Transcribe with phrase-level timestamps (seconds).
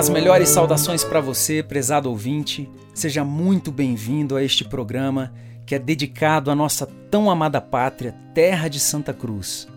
[0.00, 2.66] As melhores saudações para você, prezado ouvinte.
[2.94, 5.30] Seja muito bem-vindo a este programa
[5.66, 9.68] que é dedicado à nossa tão amada pátria, terra de Santa Cruz.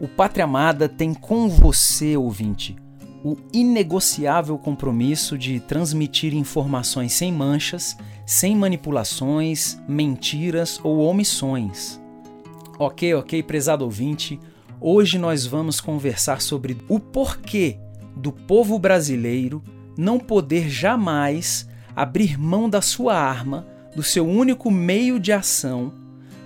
[0.00, 2.76] O Pátria Amada tem com você, ouvinte,
[3.24, 7.96] o inegociável compromisso de transmitir informações sem manchas,
[8.26, 12.00] sem manipulações, mentiras ou omissões.
[12.78, 14.38] Ok, ok, prezado ouvinte,
[14.78, 17.78] hoje nós vamos conversar sobre o porquê
[18.14, 19.64] do povo brasileiro
[19.96, 25.90] não poder jamais abrir mão da sua arma, do seu único meio de ação,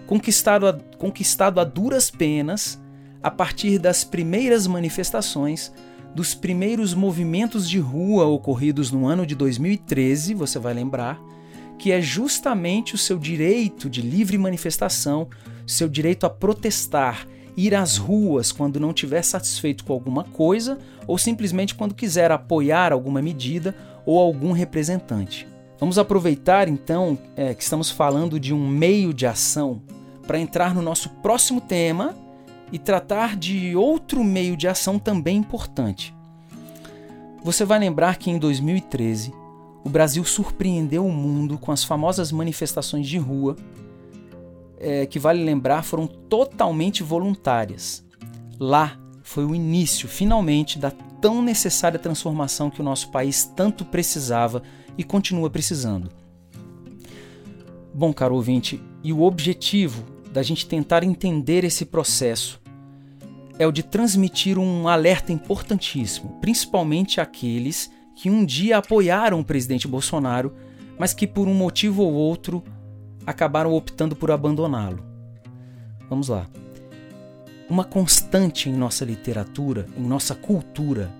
[0.06, 2.80] conquistado a, conquistado a duras penas
[3.20, 5.72] a partir das primeiras manifestações,
[6.14, 11.20] dos primeiros movimentos de rua ocorridos no ano de 2013, você vai lembrar,
[11.76, 15.28] que é justamente o seu direito de livre manifestação,
[15.72, 21.18] seu direito a protestar ir às ruas quando não estiver satisfeito com alguma coisa ou
[21.18, 23.74] simplesmente quando quiser apoiar alguma medida
[24.06, 25.46] ou algum representante.
[25.78, 29.82] Vamos aproveitar então é, que estamos falando de um meio de ação
[30.26, 32.14] para entrar no nosso próximo tema
[32.70, 36.14] e tratar de outro meio de ação também importante.
[37.42, 39.32] Você vai lembrar que em 2013
[39.82, 43.56] o Brasil surpreendeu o mundo com as famosas manifestações de rua
[44.80, 48.04] é, que vale lembrar, foram totalmente voluntárias.
[48.58, 54.62] Lá foi o início, finalmente, da tão necessária transformação que o nosso país tanto precisava
[54.96, 56.10] e continua precisando.
[57.92, 62.60] Bom, caro ouvinte, e o objetivo da gente tentar entender esse processo
[63.58, 69.86] é o de transmitir um alerta importantíssimo, principalmente àqueles que um dia apoiaram o presidente
[69.86, 70.54] Bolsonaro,
[70.98, 72.62] mas que por um motivo ou outro
[73.26, 75.04] acabaram optando por abandoná-lo.
[76.08, 76.46] Vamos lá.
[77.68, 81.10] Uma constante em nossa literatura, em nossa cultura,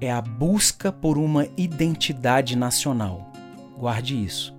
[0.00, 3.30] é a busca por uma identidade nacional.
[3.76, 4.54] Guarde isso.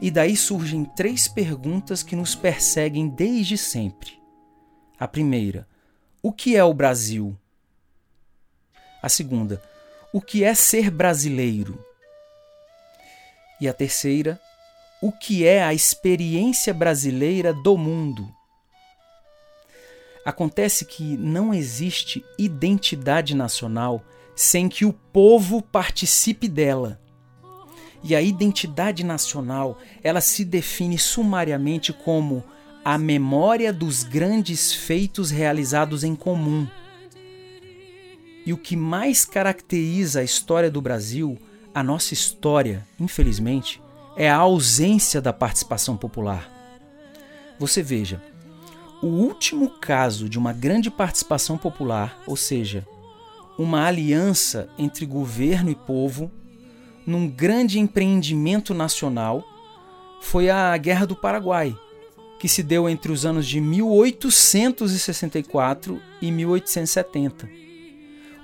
[0.00, 4.20] E daí surgem três perguntas que nos perseguem desde sempre.
[4.98, 5.66] A primeira:
[6.22, 7.36] o que é o Brasil?
[9.02, 9.62] A segunda:
[10.12, 11.82] o que é ser brasileiro?
[13.60, 14.40] E a terceira:
[15.00, 18.28] o que é a experiência brasileira do mundo.
[20.24, 24.04] Acontece que não existe identidade nacional
[24.34, 27.00] sem que o povo participe dela.
[28.04, 32.44] E a identidade nacional, ela se define sumariamente como
[32.84, 36.68] a memória dos grandes feitos realizados em comum.
[38.46, 41.36] E o que mais caracteriza a história do Brasil,
[41.74, 43.82] a nossa história, infelizmente,
[44.18, 46.50] é a ausência da participação popular.
[47.56, 48.20] Você veja,
[49.00, 52.84] o último caso de uma grande participação popular, ou seja,
[53.56, 56.28] uma aliança entre governo e povo,
[57.06, 59.44] num grande empreendimento nacional,
[60.20, 61.78] foi a Guerra do Paraguai,
[62.40, 67.48] que se deu entre os anos de 1864 e 1870.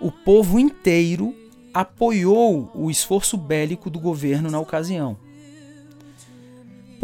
[0.00, 1.34] O povo inteiro
[1.72, 5.18] apoiou o esforço bélico do governo na ocasião.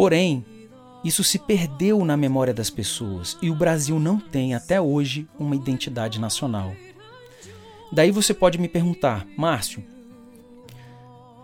[0.00, 0.46] Porém,
[1.04, 5.54] isso se perdeu na memória das pessoas e o Brasil não tem até hoje uma
[5.54, 6.74] identidade nacional.
[7.92, 9.84] Daí você pode me perguntar, Márcio,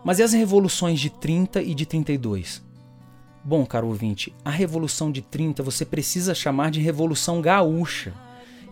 [0.03, 2.65] mas e as revoluções de 30 e de 32?
[3.45, 8.15] Bom, caro ouvinte, a Revolução de 30 você precisa chamar de Revolução Gaúcha.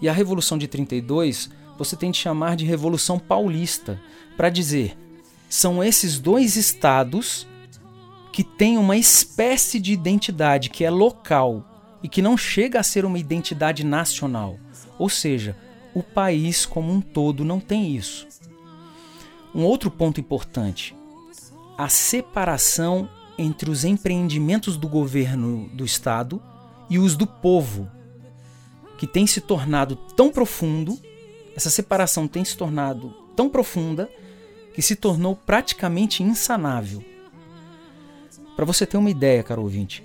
[0.01, 4.01] E a Revolução de 32 você tem de chamar de Revolução Paulista,
[4.35, 4.97] para dizer,
[5.47, 7.47] são esses dois estados
[8.35, 11.65] que tem uma espécie de identidade que é local
[12.03, 14.59] e que não chega a ser uma identidade nacional.
[14.99, 15.57] Ou seja,
[15.95, 18.27] o país como um todo não tem isso.
[19.55, 20.97] Um outro ponto importante:
[21.79, 23.09] a separação
[23.39, 26.43] entre os empreendimentos do governo do Estado
[26.91, 27.89] e os do povo,
[28.99, 30.99] que tem se tornado tão profundo,
[31.55, 34.11] essa separação tem se tornado tão profunda
[34.75, 37.14] que se tornou praticamente insanável.
[38.57, 40.05] Para você ter uma ideia, caro ouvinte,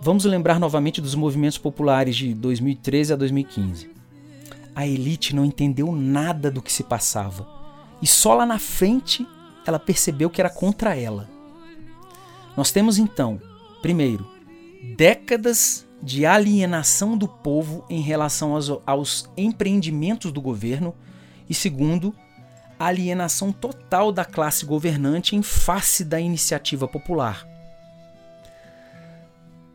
[0.00, 3.90] vamos lembrar novamente dos movimentos populares de 2013 a 2015.
[4.74, 7.46] A elite não entendeu nada do que se passava
[8.00, 9.26] e só lá na frente
[9.66, 11.28] ela percebeu que era contra ela.
[12.56, 13.40] Nós temos então,
[13.82, 14.26] primeiro,
[14.96, 20.94] décadas de alienação do povo em relação aos, aos empreendimentos do governo
[21.48, 22.14] e segundo,
[22.78, 27.46] alienação total da classe governante em face da iniciativa popular.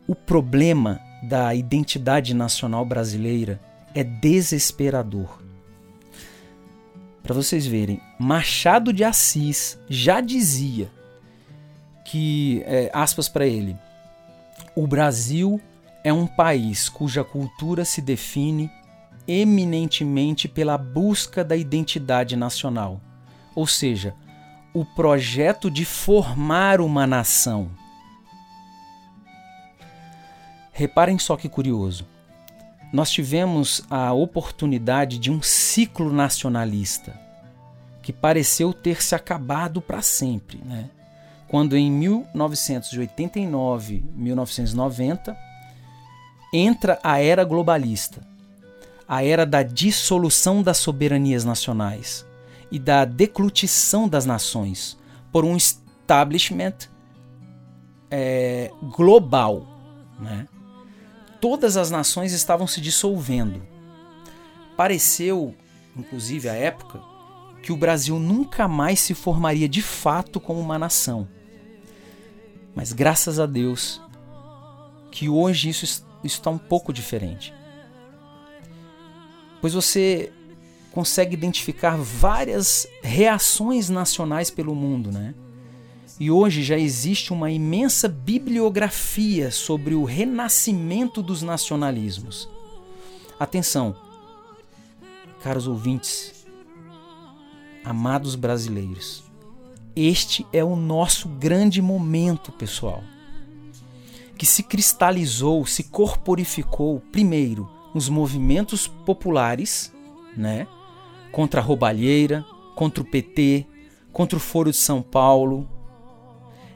[0.06, 3.60] O problema da identidade nacional brasileira
[3.94, 5.40] é desesperador.
[7.22, 10.90] Para vocês verem, Machado de Assis já dizia
[12.04, 13.76] que, é, aspas para ele,
[14.74, 15.60] o Brasil
[16.02, 18.70] é um país cuja cultura se define
[19.30, 23.00] eminentemente pela busca da identidade nacional,
[23.54, 24.14] ou seja,
[24.74, 27.70] o projeto de formar uma nação.
[30.72, 32.06] Reparem só que curioso.
[32.92, 37.18] Nós tivemos a oportunidade de um ciclo nacionalista
[38.02, 40.90] que pareceu ter se acabado para sempre, né?
[41.46, 45.36] Quando em 1989, 1990,
[46.52, 48.29] entra a era globalista,
[49.10, 52.24] a era da dissolução das soberanias nacionais
[52.70, 54.96] e da declutição das nações
[55.32, 56.74] por um establishment
[58.08, 59.66] é, global.
[60.16, 60.46] Né?
[61.40, 63.60] Todas as nações estavam se dissolvendo.
[64.76, 65.56] Pareceu,
[65.96, 67.00] inclusive à época,
[67.64, 71.26] que o Brasil nunca mais se formaria de fato como uma nação.
[72.76, 74.00] Mas graças a Deus
[75.10, 77.58] que hoje isso está um pouco diferente
[79.60, 80.32] pois você
[80.92, 85.34] consegue identificar várias reações nacionais pelo mundo, né?
[86.18, 92.48] E hoje já existe uma imensa bibliografia sobre o renascimento dos nacionalismos.
[93.38, 93.96] Atenção,
[95.42, 96.44] caros ouvintes,
[97.82, 99.22] amados brasileiros,
[99.96, 103.02] este é o nosso grande momento, pessoal,
[104.36, 109.92] que se cristalizou, se corporificou, primeiro, os movimentos populares,
[110.36, 110.66] né?
[111.32, 112.44] Contra a roubalheira,
[112.74, 113.66] contra o PT,
[114.12, 115.68] contra o Foro de São Paulo.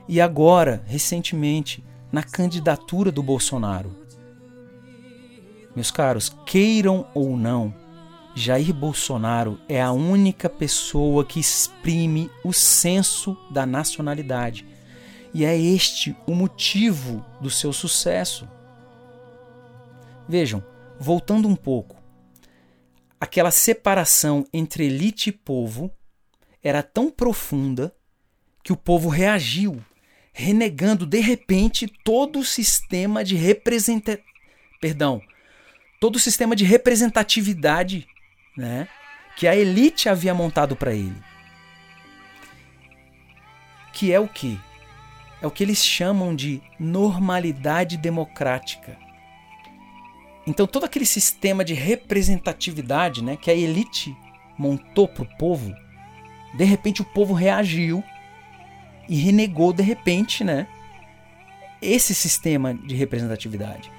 [0.08, 4.04] E agora, recentemente, na candidatura do Bolsonaro.
[5.74, 7.74] Meus caros, queiram ou não,
[8.36, 14.66] Jair Bolsonaro é a única pessoa que exprime o senso da nacionalidade.
[15.32, 18.48] E é este o motivo do seu sucesso.
[20.28, 20.64] Vejam,
[21.04, 22.02] voltando um pouco,
[23.20, 25.92] aquela separação entre elite e povo
[26.62, 27.94] era tão profunda
[28.62, 29.84] que o povo reagiu,
[30.32, 34.18] renegando de repente todo o sistema de representa...
[34.80, 35.20] perdão,
[36.00, 38.08] todo o sistema de representatividade,
[38.56, 38.88] né,
[39.36, 41.22] que a elite havia montado para ele.
[43.92, 44.58] Que é o que?
[45.42, 49.03] É o que eles chamam de normalidade democrática.
[50.46, 54.14] Então todo aquele sistema de representatividade, né, que a elite
[54.58, 55.74] montou para o povo,
[56.56, 58.04] de repente o povo reagiu
[59.08, 60.66] e renegou de repente, né,
[61.80, 63.90] esse sistema de representatividade,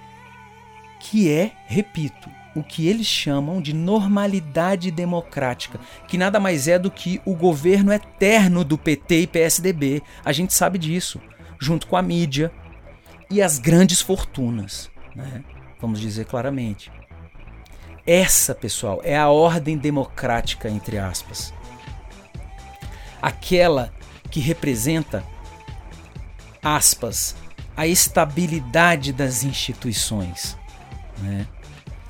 [1.00, 6.90] que é, repito, o que eles chamam de normalidade democrática, que nada mais é do
[6.90, 10.02] que o governo eterno do PT e PSDB.
[10.24, 11.22] A gente sabe disso,
[11.60, 12.52] junto com a mídia
[13.30, 15.44] e as grandes fortunas, né?
[15.80, 16.92] Vamos dizer claramente.
[18.06, 21.54] Essa, pessoal, é a ordem democrática, entre aspas.
[23.22, 23.92] Aquela
[24.30, 25.24] que representa,
[26.62, 27.36] aspas,
[27.76, 30.58] a estabilidade das instituições.
[31.20, 31.48] Né?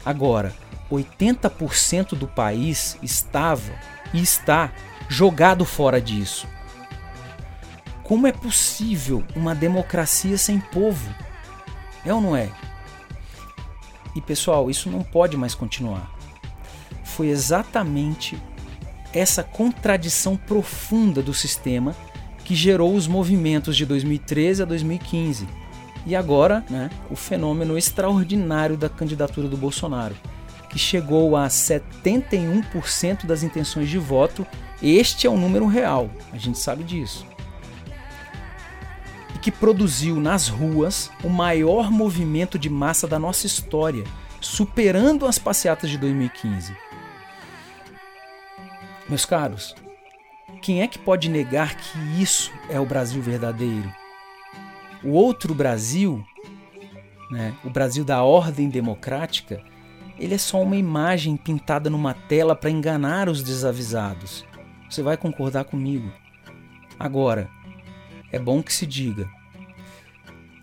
[0.03, 0.53] Agora,
[0.91, 3.73] 80% do país estava
[4.13, 4.71] e está
[5.07, 6.47] jogado fora disso.
[8.03, 11.09] Como é possível uma democracia sem povo?
[12.05, 12.51] É ou não é?
[14.15, 16.09] E pessoal, isso não pode mais continuar.
[17.03, 18.37] Foi exatamente
[19.13, 21.95] essa contradição profunda do sistema
[22.43, 25.47] que gerou os movimentos de 2013 a 2015.
[26.05, 30.15] E agora, né, o fenômeno extraordinário da candidatura do Bolsonaro,
[30.69, 34.45] que chegou a 71% das intenções de voto.
[34.81, 37.25] Este é o número real, a gente sabe disso
[39.45, 44.03] que produziu nas ruas o maior movimento de massa da nossa história,
[44.41, 46.75] superando as passeatas de 2015.
[49.07, 49.75] Meus caros,
[50.63, 53.93] quem é que pode negar que isso é o Brasil verdadeiro?
[55.03, 56.25] O outro Brasil,
[57.29, 59.61] né, o Brasil da ordem democrática,
[60.17, 64.43] ele é só uma imagem pintada numa tela para enganar os desavisados.
[64.89, 66.11] Você vai concordar comigo?
[66.99, 67.47] Agora,
[68.31, 69.29] é bom que se diga: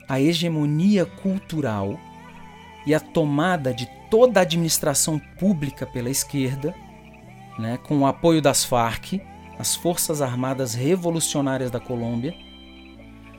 [0.09, 1.99] a hegemonia cultural
[2.87, 6.75] e a tomada de toda a administração pública pela esquerda,
[7.59, 9.21] né, com o apoio das Farc,
[9.59, 12.35] as Forças Armadas Revolucionárias da Colômbia,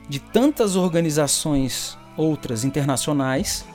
[0.07, 3.65] de tantas organizações outras internacionais,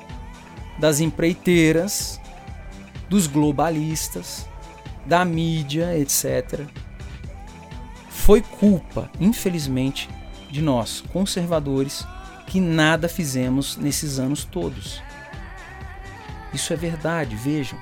[0.78, 2.20] das empreiteiras,
[3.08, 4.46] dos globalistas,
[5.04, 6.66] da mídia, etc.
[8.08, 10.08] Foi culpa, infelizmente,
[10.50, 12.06] de nós, conservadores,
[12.46, 15.02] que nada fizemos nesses anos todos.
[16.52, 17.78] Isso é verdade, vejam.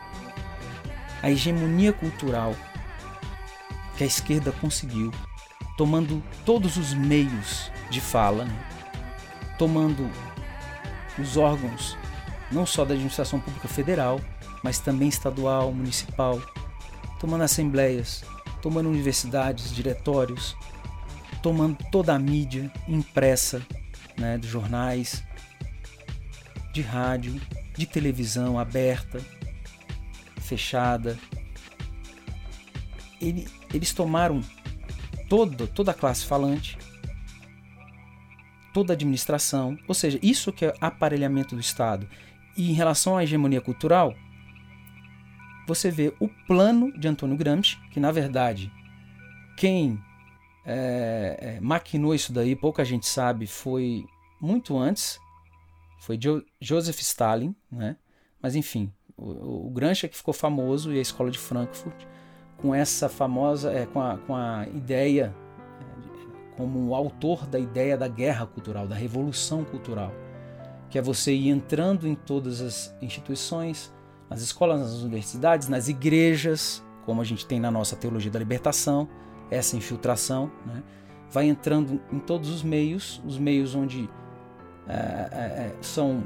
[1.23, 2.55] A hegemonia cultural
[3.97, 5.13] que a esquerda conseguiu,
[5.77, 8.59] tomando todos os meios de fala, né?
[9.59, 10.11] tomando
[11.19, 11.97] os órgãos
[12.51, 14.21] não só da administração pública federal,
[14.63, 16.41] mas também estadual, municipal,
[17.19, 18.25] tomando assembleias,
[18.63, 20.57] tomando universidades, diretórios,
[21.47, 23.65] tomando toda a mídia impressa,
[24.19, 25.25] né, dos jornais,
[26.73, 27.41] de rádio,
[27.79, 29.21] de televisão aberta,
[30.41, 31.17] fechada.
[33.21, 34.41] Ele, eles tomaram
[35.29, 36.77] toda, toda a classe falante,
[38.75, 42.09] toda a administração, ou seja, isso que é aparelhamento do Estado.
[42.57, 44.17] E em relação à hegemonia cultural,
[45.65, 48.69] você vê o plano de Antônio Gramsci, que na verdade
[49.57, 49.97] quem
[50.67, 54.05] é, é, maquinou isso daí, pouca gente sabe, foi
[54.41, 55.19] muito antes,
[56.01, 57.97] foi jo Joseph Stalin, né?
[58.43, 62.05] mas enfim, o, o é que ficou famoso e a escola de Frankfurt
[62.57, 65.35] com essa famosa, é, com, a, com a ideia,
[65.81, 70.13] é, como o autor da ideia da guerra cultural, da revolução cultural,
[70.91, 73.93] que é você ir entrando em todas as instituições,
[74.29, 79.09] nas escolas, nas universidades, nas igrejas, como a gente tem na nossa teologia da libertação,
[79.51, 80.83] essa infiltração, né?
[81.31, 84.09] vai entrando em todos os meios, os meios onde
[84.89, 86.25] é, é, são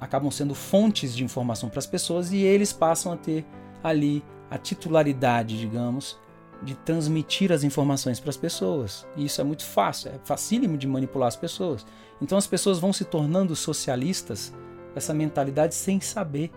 [0.00, 3.44] acabam sendo fontes de informação para as pessoas e eles passam a ter
[3.84, 6.18] ali a titularidade, digamos,
[6.62, 9.06] de transmitir as informações para as pessoas.
[9.16, 11.86] E isso é muito fácil, é facílimo de manipular as pessoas.
[12.20, 14.52] Então as pessoas vão se tornando socialistas
[14.94, 16.50] essa mentalidade sem saber.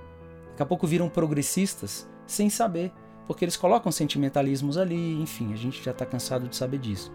[0.52, 2.92] Daqui a pouco viram progressistas sem saber,
[3.28, 7.12] porque eles colocam sentimentalismos ali, enfim, a gente já está cansado de saber disso.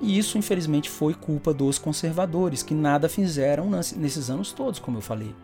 [0.00, 5.02] E isso, infelizmente, foi culpa dos conservadores, que nada fizeram nesses anos todos, como eu
[5.02, 5.34] falei.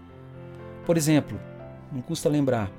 [0.85, 1.39] Por exemplo,
[1.93, 2.71] não custa lembrar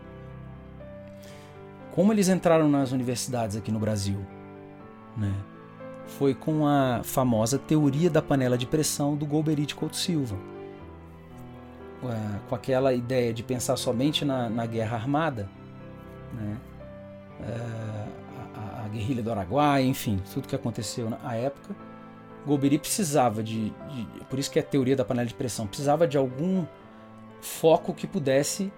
[1.93, 4.19] como eles entraram nas universidades aqui no Brasil.
[5.15, 5.33] Né?
[6.05, 10.37] Foi com a famosa teoria da panela de pressão do Golbery Couto Silva
[12.47, 15.49] com aquela ideia de pensar somente na, na guerra armada,
[16.33, 16.57] né?
[17.41, 18.07] É,
[18.55, 21.75] a, a, guerrilha do Araguaia, enfim, tudo que aconteceu na época,
[22.45, 26.07] Golbery precisava de, de, por isso que é a teoria da panela de pressão, precisava
[26.07, 26.65] de algum
[27.41, 28.71] foco que pudesse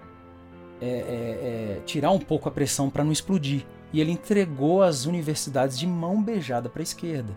[0.82, 3.66] é, é, é tirar um pouco a pressão para não explodir.
[3.92, 7.36] E ele entregou as universidades de mão beijada para a esquerda.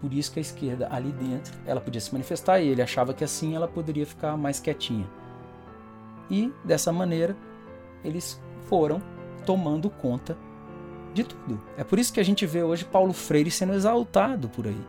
[0.00, 3.24] Por isso que a esquerda ali dentro, ela podia se manifestar e ele achava que
[3.24, 5.08] assim ela poderia ficar mais quietinha.
[6.30, 7.36] E dessa maneira
[8.04, 9.00] eles foram
[9.44, 10.36] tomando conta
[11.12, 11.60] de tudo.
[11.76, 14.80] É por isso que a gente vê hoje Paulo Freire sendo exaltado por aí.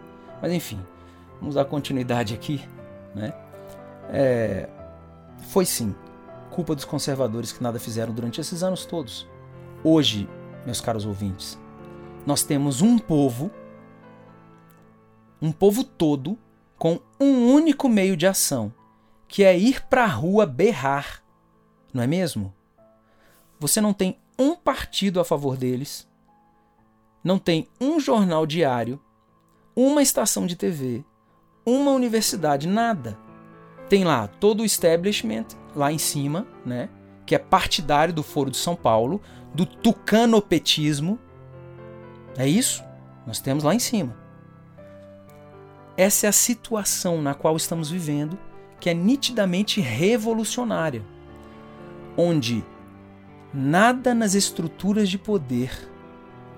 [0.41, 0.79] Mas enfim,
[1.39, 2.61] vamos dar continuidade aqui,
[3.13, 3.33] né?
[4.09, 4.69] É,
[5.49, 5.95] foi sim
[6.51, 9.27] culpa dos conservadores que nada fizeram durante esses anos todos.
[9.83, 10.27] Hoje,
[10.65, 11.59] meus caros ouvintes,
[12.25, 13.51] nós temos um povo
[15.41, 16.37] um povo todo
[16.77, 18.73] com um único meio de ação,
[19.27, 21.23] que é ir para a rua berrar,
[21.93, 22.53] não é mesmo?
[23.59, 26.07] Você não tem um partido a favor deles,
[27.23, 28.99] não tem um jornal diário,
[29.75, 31.03] uma estação de TV,
[31.65, 33.17] uma universidade, nada.
[33.89, 36.89] Tem lá todo o establishment lá em cima, né?
[37.25, 39.21] Que é partidário do Foro de São Paulo,
[39.53, 41.19] do tucanopetismo.
[42.37, 42.83] É isso?
[43.25, 44.15] Nós temos lá em cima.
[45.97, 48.37] Essa é a situação na qual estamos vivendo,
[48.79, 51.03] que é nitidamente revolucionária,
[52.17, 52.63] onde
[53.55, 55.71] nada nas estruturas de poder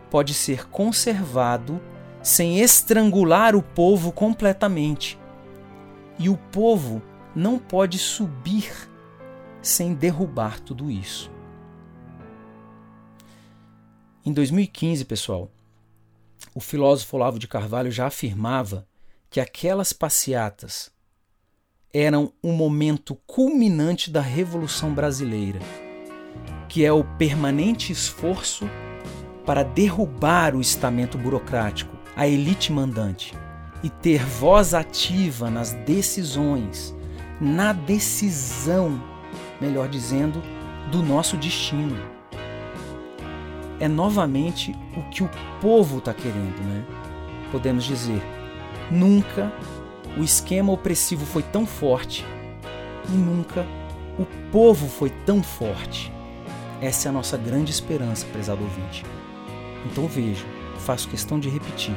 [0.10, 1.80] pode ser conservado
[2.24, 5.18] sem estrangular o povo completamente.
[6.18, 7.01] E o povo
[7.36, 8.72] não pode subir
[9.62, 11.32] sem derrubar tudo isso.
[14.25, 15.51] Em 2015, pessoal,
[16.54, 18.88] o filósofo Olavo de Carvalho já afirmava
[19.30, 20.92] que aquelas passeatas
[21.94, 25.60] eram o momento culminante da Revolução Brasileira,
[26.67, 28.70] que é o permanente esforço
[29.46, 33.34] para derrubar o estamento burocrático, a elite mandante,
[33.84, 36.96] e ter voz ativa nas decisões,
[37.39, 39.01] na decisão,
[39.62, 40.41] melhor dizendo,
[40.91, 41.98] do nosso destino.
[43.79, 45.29] É novamente o que o
[45.62, 46.84] povo está querendo, né?
[47.51, 48.22] Podemos dizer,
[48.89, 49.51] Nunca
[50.17, 52.25] o esquema opressivo foi tão forte
[53.10, 53.65] e nunca
[54.17, 56.12] O povo foi tão forte.
[56.81, 59.03] Essa é a nossa grande esperança, prezado ouvinte.
[59.86, 60.46] Então veja,
[60.79, 61.96] faço questão de repetir.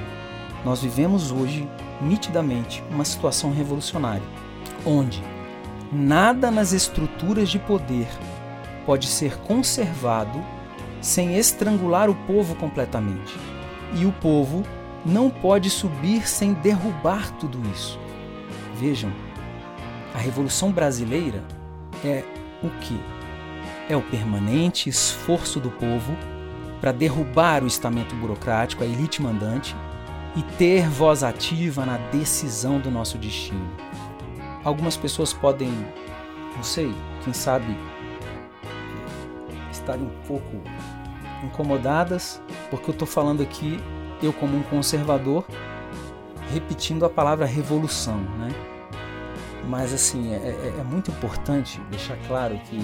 [0.64, 1.68] Nós vivemos hoje,
[2.00, 4.22] nitidamente, uma situação revolucionária,
[4.84, 5.22] onde
[5.92, 8.08] nada nas estruturas de poder
[8.86, 10.42] pode ser conservado
[11.00, 13.34] sem estrangular o povo completamente.
[13.94, 14.64] E o povo
[15.04, 17.98] não pode subir sem derrubar tudo isso.
[18.76, 19.12] Vejam,
[20.14, 21.42] a Revolução Brasileira
[22.04, 22.22] é
[22.62, 22.98] o que?
[23.90, 26.16] É o permanente esforço do povo
[26.80, 29.74] para derrubar o estamento burocrático, a elite mandante,
[30.36, 33.68] e ter voz ativa na decisão do nosso destino.
[34.62, 35.72] Algumas pessoas podem,
[36.54, 36.94] não sei,
[37.24, 37.76] quem sabe,
[39.72, 40.62] estarem um pouco
[41.42, 43.80] incomodadas, porque eu estou falando aqui,
[44.22, 45.44] eu como um conservador,
[46.52, 48.50] repetindo a palavra revolução, né?
[49.68, 52.78] Mas assim, é, é, é muito importante deixar claro que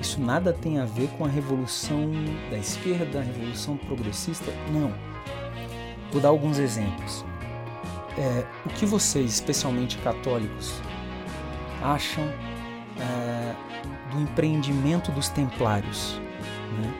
[0.00, 2.10] isso nada tem a ver com a revolução
[2.50, 4.92] da esquerda, a revolução progressista, não.
[6.12, 7.24] Vou dar alguns exemplos.
[8.16, 10.80] É, o que vocês, especialmente católicos,
[11.82, 12.24] acham
[12.98, 13.54] é,
[14.12, 16.20] do empreendimento dos templários?
[16.80, 16.94] Né?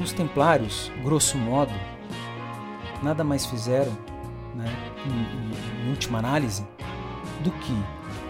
[0.00, 1.72] Os templários, grosso modo,
[3.02, 3.92] nada mais fizeram,
[4.54, 4.66] né,
[5.06, 6.66] em, em, última análise,
[7.42, 7.72] do que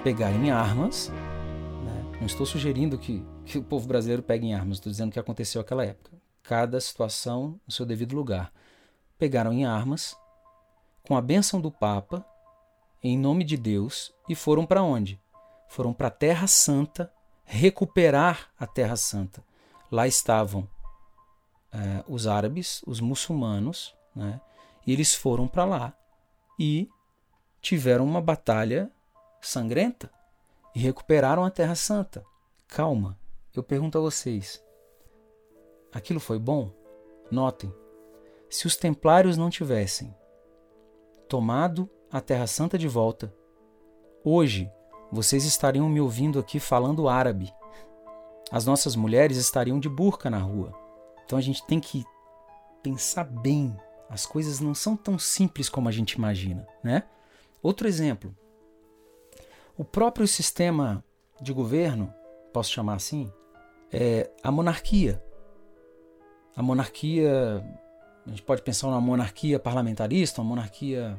[0.02, 1.12] pegarem armas.
[1.84, 2.04] Né?
[2.20, 5.60] Não estou sugerindo que, que o povo brasileiro pegue em armas, estou dizendo que aconteceu
[5.60, 6.10] naquela época.
[6.42, 8.52] Cada situação no seu devido lugar.
[9.18, 10.16] Pegaram em armas,
[11.06, 12.24] com a bênção do Papa,
[13.02, 15.20] em nome de Deus, e foram para onde?
[15.68, 17.12] Foram para a Terra Santa
[17.44, 19.44] recuperar a Terra Santa.
[19.90, 20.68] Lá estavam
[21.72, 24.40] é, os árabes, os muçulmanos, né?
[24.86, 25.94] e eles foram para lá
[26.58, 26.88] e
[27.60, 28.90] tiveram uma batalha
[29.40, 30.10] sangrenta
[30.74, 32.24] e recuperaram a Terra Santa.
[32.66, 33.18] Calma,
[33.60, 34.62] eu pergunto a vocês:
[35.92, 36.72] aquilo foi bom?
[37.30, 37.72] Notem,
[38.48, 40.14] se os templários não tivessem
[41.28, 43.34] tomado a Terra Santa de volta,
[44.22, 44.70] hoje
[45.10, 47.52] vocês estariam me ouvindo aqui falando árabe.
[48.50, 50.72] As nossas mulheres estariam de burca na rua.
[51.24, 52.04] Então a gente tem que
[52.82, 53.76] pensar bem.
[54.08, 57.04] As coisas não são tão simples como a gente imagina, né?
[57.62, 58.36] Outro exemplo.
[59.76, 61.02] O próprio sistema
[61.40, 62.12] de governo,
[62.52, 63.32] posso chamar assim,
[63.94, 65.22] é a monarquia.
[66.56, 67.64] A monarquia,
[68.26, 71.16] a gente pode pensar numa monarquia parlamentarista, uma monarquia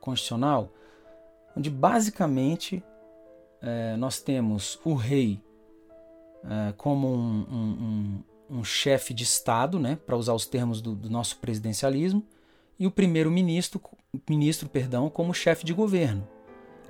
[0.00, 0.72] constitucional,
[1.54, 2.82] onde basicamente
[3.60, 5.40] é, nós temos o rei
[6.44, 10.94] é, como um, um, um, um chefe de Estado, né, para usar os termos do,
[10.94, 12.24] do nosso presidencialismo,
[12.78, 13.80] e o primeiro-ministro
[14.28, 16.26] ministro, perdão, como chefe de governo.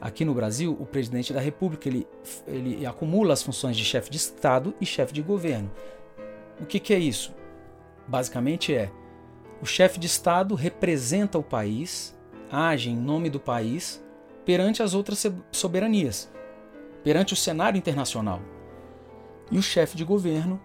[0.00, 2.06] Aqui no Brasil, o presidente da República ele,
[2.46, 5.70] ele acumula as funções de chefe de Estado e chefe de governo.
[6.60, 7.34] O que, que é isso?
[8.06, 8.90] Basicamente é
[9.60, 12.16] o chefe de Estado representa o país,
[12.50, 14.02] age em nome do país
[14.44, 16.30] perante as outras soberanias,
[17.02, 18.40] perante o cenário internacional.
[19.50, 20.60] E o chefe de governo,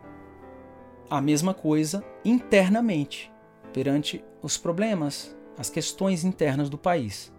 [1.10, 3.32] a mesma coisa internamente,
[3.74, 7.33] perante os problemas, as questões internas do país.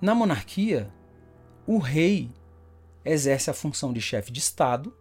[0.00, 0.92] Na monarquia,
[1.66, 2.30] o rei
[3.04, 4.94] exerce a função de chefe de Estado,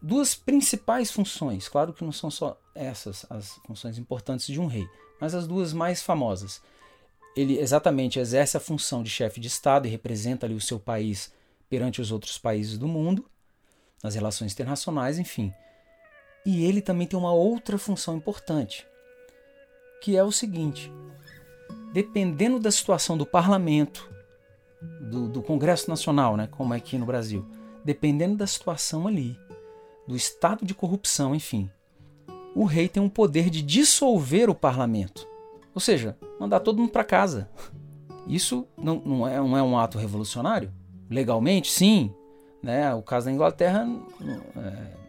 [0.00, 4.88] duas principais funções, claro que não são só essas as funções importantes de um rei,
[5.20, 6.62] mas as duas mais famosas.
[7.36, 11.32] Ele exatamente exerce a função de chefe de Estado e representa ali o seu país
[11.68, 13.28] perante os outros países do mundo,
[14.02, 15.52] nas relações internacionais, enfim.
[16.44, 18.86] E ele também tem uma outra função importante,
[20.02, 20.90] que é o seguinte:
[21.92, 24.10] dependendo da situação do parlamento,
[25.10, 27.46] do, do Congresso Nacional, né, como é aqui no Brasil,
[27.84, 29.38] dependendo da situação ali,
[30.06, 31.70] do estado de corrupção, enfim,
[32.54, 35.26] o rei tem um poder de dissolver o parlamento.
[35.74, 37.48] Ou seja, mandar todo mundo para casa.
[38.26, 40.72] Isso não, não, é, não é um ato revolucionário?
[41.08, 42.12] Legalmente, sim.
[42.62, 42.92] Né?
[42.94, 43.86] O caso da Inglaterra
[44.56, 45.00] é,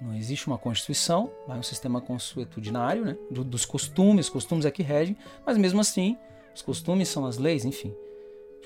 [0.00, 3.16] não existe uma constituição, é um sistema consuetudinário, né?
[3.30, 6.16] Do, dos costumes, costumes é que regem, mas mesmo assim,
[6.54, 7.94] os costumes são as leis, enfim.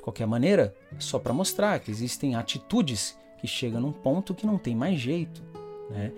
[0.01, 4.47] De qualquer maneira, é só para mostrar que existem atitudes que chegam num ponto que
[4.47, 5.43] não tem mais jeito.
[5.91, 6.13] Né?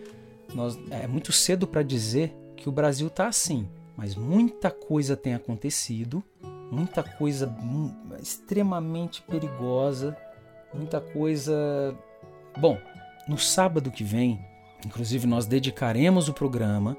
[0.54, 5.34] Nós, é muito cedo para dizer que o Brasil está assim, mas muita coisa tem
[5.34, 6.22] acontecido,
[6.70, 7.52] muita coisa
[8.20, 10.16] extremamente perigosa,
[10.72, 11.96] muita coisa.
[12.56, 12.78] Bom,
[13.28, 14.38] no sábado que vem
[14.86, 16.96] Inclusive, nós dedicaremos o programa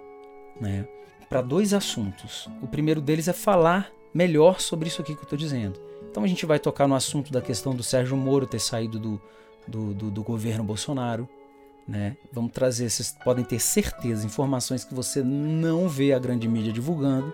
[0.59, 0.87] né,
[1.29, 2.47] para dois assuntos.
[2.61, 5.79] O primeiro deles é falar melhor sobre isso aqui que eu estou dizendo.
[6.09, 9.21] Então, a gente vai tocar no assunto da questão do Sérgio Moro ter saído do,
[9.67, 11.27] do, do, do governo Bolsonaro.
[11.87, 12.15] Né?
[12.31, 17.33] Vamos trazer, vocês podem ter certeza, informações que você não vê a grande mídia divulgando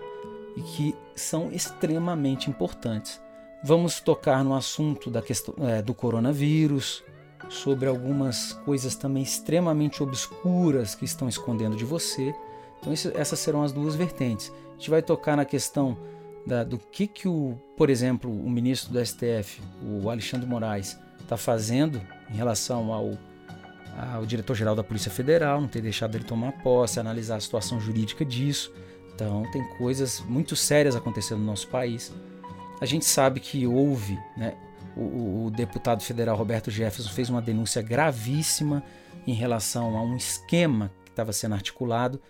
[0.56, 3.20] e que são extremamente importantes.
[3.62, 7.04] Vamos tocar no assunto da questão é, do coronavírus,
[7.48, 12.34] sobre algumas coisas também extremamente obscuras que estão escondendo de você.
[12.80, 14.52] Então isso, essas serão as duas vertentes.
[14.70, 15.98] A gente vai tocar na questão
[16.46, 21.36] da, do que que o, por exemplo, o ministro do STF, o Alexandre Moraes, está
[21.36, 22.00] fazendo
[22.30, 23.12] em relação ao
[23.96, 28.24] ao diretor-geral da Polícia Federal, não ter deixado ele tomar posse, analisar a situação jurídica
[28.24, 28.72] disso.
[29.14, 32.12] Então, tem coisas muito sérias acontecendo no nosso país.
[32.80, 34.56] A gente sabe que houve, né,
[34.96, 38.82] o, o deputado federal Roberto Jefferson fez uma denúncia gravíssima
[39.26, 42.20] em relação a um esquema que estava sendo articulado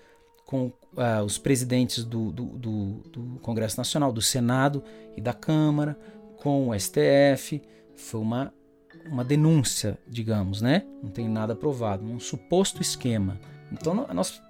[0.51, 4.83] com uh, os presidentes do, do, do, do, Congresso Nacional, do Senado
[5.17, 5.97] e da Câmara,
[6.43, 7.63] com o STF.
[7.95, 8.53] Foi uma
[9.07, 10.85] uma denúncia, digamos, né?
[11.03, 13.41] Não tem nada provado, um suposto esquema.
[13.73, 14.43] Então nós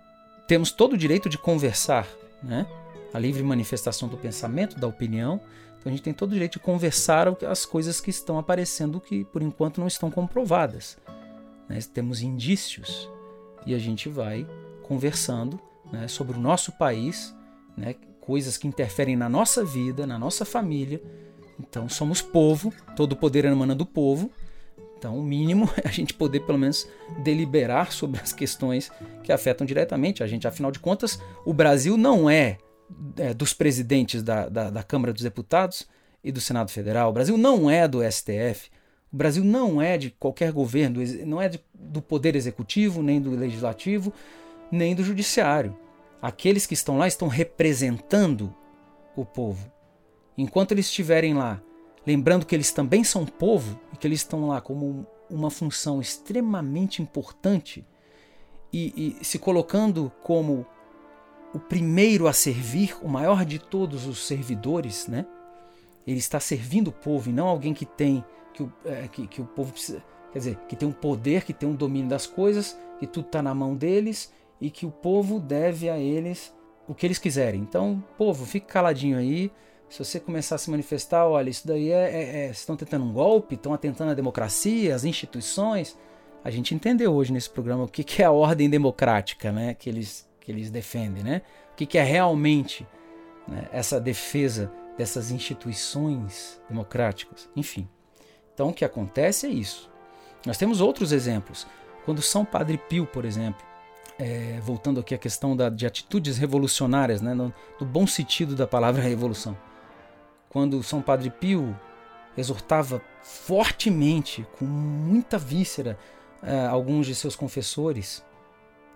[0.48, 2.08] temos todo o direito de conversar,
[2.42, 2.66] né?
[3.12, 5.40] A livre manifestação do pensamento, da opinião.
[5.78, 9.24] Então a gente tem todo o direito de conversar as coisas que estão aparecendo que
[9.24, 10.96] por enquanto não estão comprovadas.
[11.68, 11.78] Né?
[11.92, 13.08] Temos indícios
[13.66, 14.46] e a gente vai
[14.82, 15.60] conversando
[15.92, 17.35] né, sobre o nosso país,
[17.76, 21.00] né, coisas que interferem na nossa vida, na nossa família
[21.61, 24.31] então somos povo, todo o poder emana do povo.
[24.98, 26.88] Então o mínimo é a gente poder pelo menos
[27.22, 28.90] deliberar sobre as questões
[29.22, 30.48] que afetam diretamente a gente.
[30.48, 32.59] Afinal de contas, o Brasil não é,
[33.16, 35.87] é dos presidentes da, da, da Câmara dos Deputados
[36.22, 37.11] e do Senado Federal.
[37.11, 38.70] O Brasil não é do STF.
[39.12, 43.31] O Brasil não é de qualquer governo, não é de, do poder executivo, nem do
[43.31, 44.12] legislativo,
[44.70, 45.76] nem do judiciário.
[46.22, 48.54] Aqueles que estão lá estão representando
[49.16, 49.70] o povo.
[50.37, 51.61] Enquanto eles estiverem lá,
[52.06, 57.00] lembrando que eles também são povo e que eles estão lá como uma função extremamente
[57.00, 57.87] importante
[58.72, 60.66] e, e se colocando como
[61.52, 65.26] o primeiro a servir, o maior de todos os servidores, né?
[66.06, 69.40] Ele está servindo o povo e não alguém que tem que o, é, que, que
[69.40, 70.02] o povo precisa,
[70.33, 73.42] quer dizer, que tem um poder, que tem um domínio das coisas, que tudo está
[73.42, 76.55] na mão deles e que o povo deve a eles
[76.87, 77.61] o que eles quiserem.
[77.61, 79.53] Então, povo, fique caladinho aí,
[79.90, 83.12] se você começar a se manifestar, olha, isso daí é, é, é estão tentando um
[83.12, 85.99] golpe, estão atentando à democracia, às instituições.
[86.44, 89.90] A gente entendeu hoje nesse programa o que, que é a ordem democrática, né, que
[89.90, 91.42] eles que eles defendem, né?
[91.73, 92.87] O que, que é realmente
[93.46, 97.87] né, essa defesa dessas instituições democráticas, enfim.
[98.55, 99.90] Então o que acontece é isso.
[100.46, 101.66] Nós temos outros exemplos.
[102.05, 103.62] Quando São Padre Pio, por exemplo,
[104.20, 108.66] é, voltando aqui à questão da, de atitudes revolucionárias, né, no, no bom sentido da
[108.66, 109.56] palavra revolução
[110.50, 111.74] quando São Padre Pio
[112.37, 115.96] exortava fortemente, com muita víscera,
[116.42, 118.22] uh, alguns de seus confessores,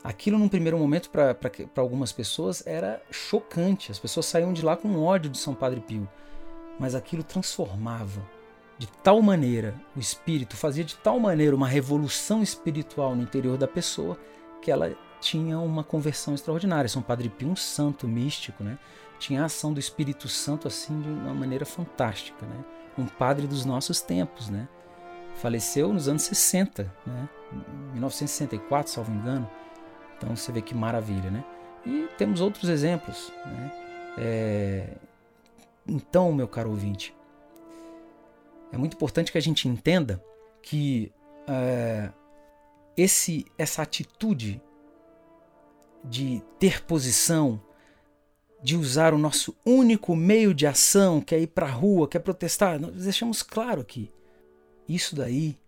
[0.03, 1.37] aquilo num primeiro momento para
[1.77, 3.93] algumas pessoas era chocante.
[3.93, 6.09] As pessoas saíam de lá com ódio de São Padre Pio.
[6.79, 8.21] Mas aquilo transformava
[8.77, 13.69] de tal maneira o espírito, fazia de tal maneira uma revolução espiritual no interior da
[13.69, 14.19] pessoa
[14.61, 14.93] que ela
[15.25, 16.89] tinha uma conversão extraordinária.
[16.89, 18.79] São Padre Pio, um santo místico, né?
[19.19, 22.65] tinha a ação do Espírito Santo assim de uma maneira fantástica, né?
[22.99, 24.69] Um padre dos nossos tempos, né?
[25.37, 27.29] Faleceu nos anos 60, né?
[27.93, 29.49] 1964, salvo engano.
[30.17, 31.45] Então você vê que maravilha, né?
[31.87, 33.73] E temos outros exemplos, né?
[34.19, 34.97] É...
[35.87, 37.15] Então, meu caro ouvinte,
[38.73, 40.23] é muito importante que a gente entenda
[40.63, 41.13] que
[41.47, 42.11] é,
[42.97, 44.63] esse, essa atitude
[46.05, 47.61] de ter posição,
[48.63, 52.17] de usar o nosso único meio de ação, que é ir para a rua, que
[52.17, 52.81] é protestar.
[52.81, 54.11] Nós deixamos claro aqui.
[54.89, 55.59] Isso daí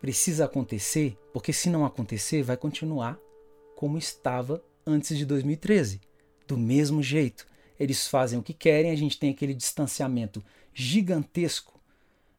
[0.00, 3.18] precisa acontecer, porque se não acontecer, vai continuar
[3.74, 6.00] como estava antes de 2013.
[6.46, 7.46] Do mesmo jeito.
[7.78, 11.80] Eles fazem o que querem, a gente tem aquele distanciamento gigantesco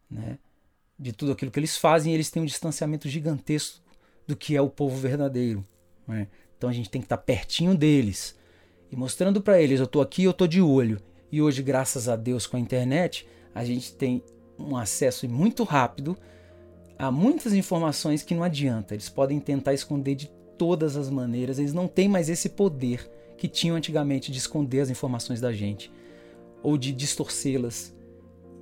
[0.09, 0.39] né,
[0.97, 3.81] de tudo aquilo que eles fazem, eles têm um distanciamento gigantesco
[4.25, 5.65] do que é o povo verdadeiro.
[6.07, 6.27] Né?
[6.57, 8.35] Então a gente tem que estar pertinho deles
[8.91, 10.99] e mostrando para eles: eu estou aqui, eu estou de olho.
[11.31, 14.23] E hoje, graças a Deus, com a internet, a gente tem
[14.57, 16.17] um acesso muito rápido
[16.97, 18.95] a muitas informações que não adianta.
[18.95, 23.47] Eles podem tentar esconder de todas as maneiras, eles não têm mais esse poder que
[23.47, 25.91] tinham antigamente de esconder as informações da gente
[26.63, 27.95] ou de distorcê-las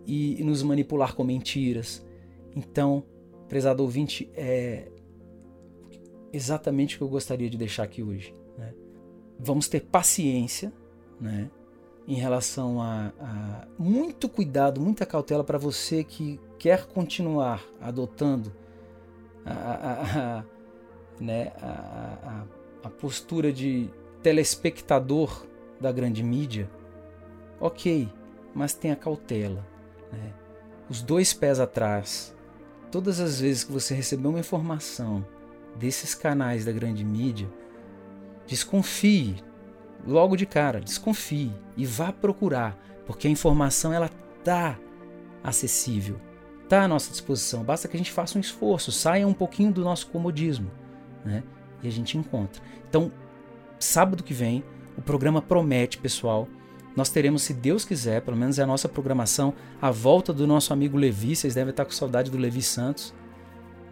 [0.05, 2.05] e nos manipular com mentiras.
[2.53, 3.03] Então,
[3.47, 4.91] prezado ouvinte, é
[6.35, 8.33] exatamente o que eu gostaria de deixar aqui hoje
[9.39, 10.73] vamos ter paciência,
[11.19, 11.49] né?
[12.07, 18.53] Em relação a, a muito cuidado, muita cautela para você que quer continuar adotando
[19.43, 20.43] a, a,
[21.19, 22.45] né, a,
[22.83, 23.89] a, a postura de
[24.21, 25.47] telespectador
[25.81, 26.69] da grande mídia,
[27.59, 28.07] ok,
[28.53, 29.65] mas tenha cautela.
[30.11, 30.33] Né?
[30.87, 32.35] Os dois pés atrás.
[32.91, 35.25] Todas as vezes que você receber uma informação
[35.75, 37.49] desses canais da grande mídia,
[38.47, 39.35] desconfie
[40.05, 44.09] logo de cara, desconfie e vá procurar, porque a informação ela
[44.43, 44.77] tá
[45.43, 46.19] acessível,
[46.69, 47.63] tá à nossa disposição.
[47.63, 50.71] Basta que a gente faça um esforço, saia um pouquinho do nosso comodismo,
[51.23, 51.43] né?
[51.83, 52.61] E a gente encontra.
[52.89, 53.11] Então,
[53.79, 54.63] sábado que vem,
[54.97, 56.47] o programa promete, pessoal.
[56.95, 60.71] Nós teremos, se Deus quiser, pelo menos é a nossa programação, a volta do nosso
[60.71, 61.35] amigo Levi.
[61.35, 63.13] Vocês devem estar com saudade do Levi Santos,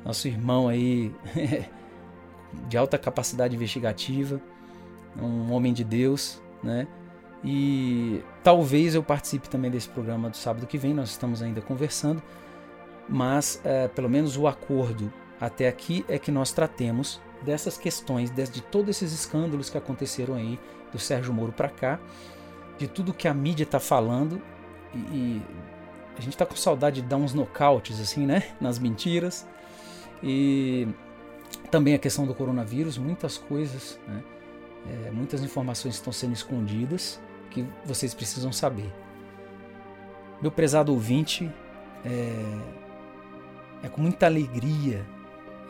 [0.03, 1.13] nosso irmão aí
[2.67, 4.41] de alta capacidade investigativa,
[5.17, 6.87] um homem de Deus, né?
[7.43, 10.93] E talvez eu participe também desse programa do sábado que vem.
[10.93, 12.23] Nós estamos ainda conversando,
[13.07, 15.11] mas é, pelo menos o acordo
[15.41, 20.57] até aqui é que nós tratemos dessas questões, de, todos esses escândalos que aconteceram aí
[20.91, 21.99] do Sérgio Moro para cá,
[22.77, 24.41] de tudo que a mídia está falando
[24.93, 25.41] e, e,
[26.17, 29.45] a gente está com saudade de dar uns nocautes assim, né, nas mentiras
[30.23, 30.87] e
[31.69, 34.23] também a questão do coronavírus, muitas coisas, né,
[34.89, 37.19] é, muitas informações estão sendo escondidas
[37.51, 38.91] que vocês precisam saber.
[40.41, 41.51] Meu prezado ouvinte,
[42.05, 42.57] é,
[43.83, 45.05] é com muita alegria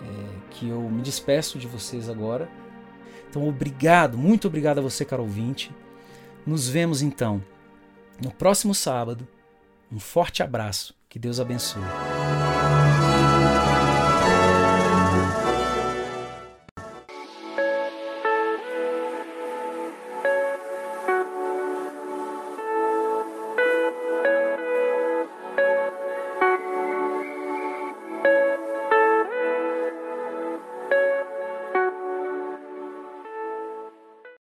[0.02, 2.50] é, que eu me despeço de vocês agora.
[3.30, 5.72] Então, obrigado, muito obrigado a você, caro ouvinte.
[6.46, 7.42] Nos vemos então
[8.22, 9.28] no próximo sábado.
[9.92, 10.96] Um forte abraço.
[11.10, 11.84] Que Deus abençoe.